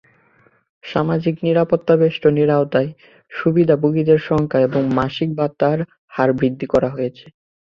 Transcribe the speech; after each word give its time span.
সামাজিক 0.83 1.35
নিরাপত্তাবেষ্টনীর 1.43 2.49
আওতায় 2.49 2.89
সুবিধাভোগীদের 3.31 4.19
সংখ্যা 4.29 4.59
এবং 4.61 4.81
মাসিক 4.95 5.29
ভাতার 5.35 5.77
হার 6.13 6.29
বৃদ্ধি 6.33 6.65
করা 6.65 6.89
হয়েছে। 6.89 7.25